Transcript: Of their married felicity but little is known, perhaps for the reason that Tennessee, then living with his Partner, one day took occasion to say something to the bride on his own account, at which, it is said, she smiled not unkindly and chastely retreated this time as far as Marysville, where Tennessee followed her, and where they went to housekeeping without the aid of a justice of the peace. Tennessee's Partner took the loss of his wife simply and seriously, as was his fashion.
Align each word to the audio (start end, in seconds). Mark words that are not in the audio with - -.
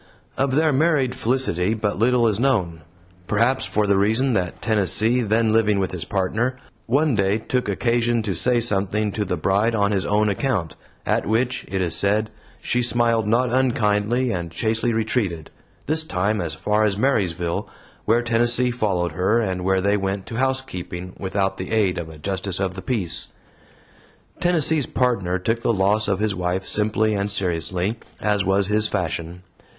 Of 0.35 0.55
their 0.55 0.73
married 0.73 1.13
felicity 1.13 1.75
but 1.75 1.95
little 1.95 2.27
is 2.27 2.39
known, 2.39 2.81
perhaps 3.27 3.65
for 3.65 3.85
the 3.85 3.99
reason 3.99 4.33
that 4.33 4.59
Tennessee, 4.59 5.21
then 5.21 5.53
living 5.53 5.77
with 5.77 5.91
his 5.91 6.05
Partner, 6.05 6.57
one 6.87 7.13
day 7.13 7.37
took 7.37 7.69
occasion 7.69 8.23
to 8.23 8.33
say 8.33 8.59
something 8.59 9.11
to 9.11 9.23
the 9.25 9.37
bride 9.37 9.75
on 9.75 9.91
his 9.91 10.07
own 10.07 10.27
account, 10.27 10.75
at 11.05 11.27
which, 11.27 11.65
it 11.67 11.83
is 11.83 11.93
said, 11.93 12.31
she 12.63 12.81
smiled 12.81 13.27
not 13.27 13.51
unkindly 13.53 14.31
and 14.31 14.49
chastely 14.49 14.91
retreated 14.91 15.51
this 15.85 16.03
time 16.03 16.41
as 16.41 16.55
far 16.55 16.83
as 16.83 16.97
Marysville, 16.97 17.69
where 18.05 18.23
Tennessee 18.23 18.71
followed 18.71 19.11
her, 19.11 19.39
and 19.39 19.63
where 19.63 19.81
they 19.81 19.97
went 19.97 20.25
to 20.25 20.37
housekeeping 20.37 21.13
without 21.19 21.57
the 21.57 21.69
aid 21.71 21.99
of 21.99 22.09
a 22.09 22.17
justice 22.17 22.59
of 22.59 22.73
the 22.73 22.81
peace. 22.81 23.27
Tennessee's 24.39 24.87
Partner 24.87 25.37
took 25.37 25.61
the 25.61 25.71
loss 25.71 26.07
of 26.07 26.17
his 26.17 26.33
wife 26.33 26.65
simply 26.67 27.13
and 27.13 27.29
seriously, 27.29 27.99
as 28.19 28.43
was 28.43 28.65
his 28.65 28.87
fashion. 28.87 29.43